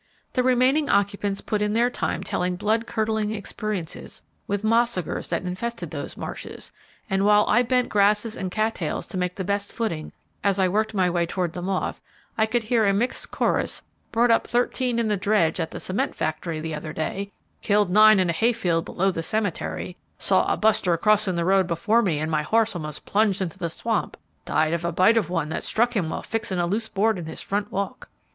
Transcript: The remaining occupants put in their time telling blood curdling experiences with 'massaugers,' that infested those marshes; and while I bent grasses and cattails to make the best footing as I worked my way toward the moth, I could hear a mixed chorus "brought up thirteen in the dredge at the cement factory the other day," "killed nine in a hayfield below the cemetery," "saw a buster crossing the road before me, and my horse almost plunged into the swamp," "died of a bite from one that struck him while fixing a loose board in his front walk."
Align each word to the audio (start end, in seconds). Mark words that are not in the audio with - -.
The 0.33 0.41
remaining 0.41 0.89
occupants 0.89 1.41
put 1.41 1.61
in 1.61 1.73
their 1.73 1.91
time 1.91 2.23
telling 2.23 2.55
blood 2.55 2.87
curdling 2.87 3.35
experiences 3.35 4.23
with 4.47 4.63
'massaugers,' 4.63 5.29
that 5.29 5.43
infested 5.43 5.91
those 5.91 6.17
marshes; 6.17 6.71
and 7.07 7.23
while 7.23 7.45
I 7.47 7.61
bent 7.61 7.89
grasses 7.89 8.35
and 8.35 8.49
cattails 8.49 9.05
to 9.05 9.17
make 9.19 9.35
the 9.35 9.43
best 9.43 9.71
footing 9.71 10.11
as 10.43 10.57
I 10.57 10.67
worked 10.67 10.95
my 10.95 11.07
way 11.07 11.27
toward 11.27 11.53
the 11.53 11.61
moth, 11.61 12.01
I 12.35 12.47
could 12.47 12.63
hear 12.63 12.83
a 12.87 12.93
mixed 12.95 13.29
chorus 13.29 13.83
"brought 14.11 14.31
up 14.31 14.47
thirteen 14.47 14.97
in 14.97 15.07
the 15.07 15.17
dredge 15.17 15.59
at 15.59 15.69
the 15.69 15.79
cement 15.79 16.15
factory 16.15 16.59
the 16.59 16.73
other 16.73 16.93
day," 16.93 17.31
"killed 17.61 17.91
nine 17.91 18.19
in 18.19 18.27
a 18.27 18.33
hayfield 18.33 18.85
below 18.85 19.11
the 19.11 19.21
cemetery," 19.21 19.97
"saw 20.17 20.51
a 20.51 20.57
buster 20.57 20.97
crossing 20.97 21.35
the 21.35 21.45
road 21.45 21.67
before 21.67 22.01
me, 22.01 22.17
and 22.17 22.31
my 22.31 22.41
horse 22.41 22.75
almost 22.75 23.05
plunged 23.05 23.39
into 23.39 23.59
the 23.59 23.69
swamp," 23.69 24.17
"died 24.45 24.73
of 24.73 24.83
a 24.83 24.91
bite 24.91 25.13
from 25.13 25.25
one 25.31 25.49
that 25.49 25.63
struck 25.63 25.95
him 25.95 26.09
while 26.09 26.23
fixing 26.23 26.57
a 26.57 26.65
loose 26.65 26.89
board 26.89 27.19
in 27.19 27.27
his 27.27 27.39
front 27.39 27.71
walk." 27.71 28.09